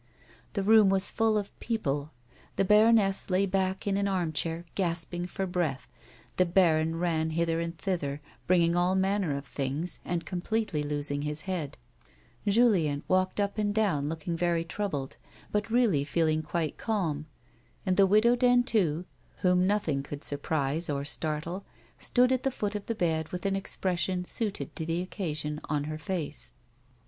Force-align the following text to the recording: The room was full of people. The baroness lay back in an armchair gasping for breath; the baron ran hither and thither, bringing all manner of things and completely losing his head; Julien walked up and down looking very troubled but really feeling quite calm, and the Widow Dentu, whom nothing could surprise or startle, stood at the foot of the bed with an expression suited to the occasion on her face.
The 0.53 0.63
room 0.63 0.89
was 0.89 1.11
full 1.11 1.37
of 1.37 1.55
people. 1.59 2.09
The 2.55 2.65
baroness 2.65 3.29
lay 3.29 3.45
back 3.45 3.85
in 3.85 3.97
an 3.97 4.07
armchair 4.07 4.65
gasping 4.73 5.27
for 5.27 5.45
breath; 5.45 5.87
the 6.37 6.45
baron 6.47 6.95
ran 6.95 7.29
hither 7.29 7.59
and 7.59 7.77
thither, 7.77 8.19
bringing 8.47 8.75
all 8.75 8.95
manner 8.95 9.37
of 9.37 9.45
things 9.45 9.99
and 10.03 10.25
completely 10.25 10.81
losing 10.81 11.21
his 11.21 11.41
head; 11.41 11.77
Julien 12.47 13.03
walked 13.07 13.39
up 13.39 13.59
and 13.59 13.75
down 13.75 14.09
looking 14.09 14.35
very 14.35 14.63
troubled 14.65 15.17
but 15.51 15.69
really 15.69 16.03
feeling 16.03 16.41
quite 16.41 16.79
calm, 16.79 17.27
and 17.85 17.95
the 17.95 18.07
Widow 18.07 18.35
Dentu, 18.35 19.05
whom 19.41 19.67
nothing 19.67 20.01
could 20.01 20.23
surprise 20.23 20.89
or 20.89 21.05
startle, 21.05 21.63
stood 21.99 22.31
at 22.31 22.41
the 22.41 22.49
foot 22.49 22.73
of 22.73 22.87
the 22.87 22.95
bed 22.95 23.29
with 23.29 23.45
an 23.45 23.55
expression 23.55 24.25
suited 24.25 24.75
to 24.75 24.83
the 24.83 25.03
occasion 25.03 25.61
on 25.65 25.83
her 25.83 25.99
face. 25.99 26.53